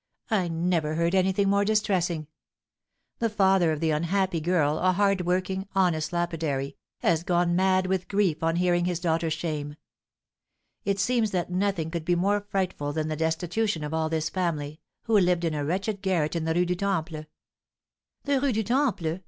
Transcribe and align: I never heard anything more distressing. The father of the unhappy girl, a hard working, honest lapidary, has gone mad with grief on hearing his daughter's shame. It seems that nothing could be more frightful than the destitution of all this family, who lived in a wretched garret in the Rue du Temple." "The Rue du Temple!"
I 0.31 0.47
never 0.47 0.95
heard 0.95 1.13
anything 1.13 1.47
more 1.47 1.63
distressing. 1.63 2.25
The 3.19 3.29
father 3.29 3.71
of 3.71 3.79
the 3.79 3.91
unhappy 3.91 4.39
girl, 4.41 4.79
a 4.79 4.93
hard 4.93 5.21
working, 5.27 5.67
honest 5.75 6.11
lapidary, 6.11 6.75
has 7.01 7.21
gone 7.21 7.55
mad 7.55 7.85
with 7.85 8.07
grief 8.07 8.41
on 8.41 8.55
hearing 8.55 8.85
his 8.85 8.99
daughter's 8.99 9.33
shame. 9.33 9.75
It 10.85 10.97
seems 10.99 11.29
that 11.29 11.51
nothing 11.51 11.91
could 11.91 12.03
be 12.03 12.15
more 12.15 12.41
frightful 12.41 12.93
than 12.93 13.09
the 13.09 13.15
destitution 13.15 13.83
of 13.83 13.93
all 13.93 14.09
this 14.09 14.27
family, 14.27 14.81
who 15.03 15.19
lived 15.19 15.45
in 15.45 15.53
a 15.53 15.63
wretched 15.63 16.01
garret 16.01 16.35
in 16.35 16.45
the 16.45 16.55
Rue 16.55 16.65
du 16.65 16.73
Temple." 16.73 17.27
"The 18.23 18.41
Rue 18.41 18.53
du 18.53 18.63
Temple!" 18.63 19.19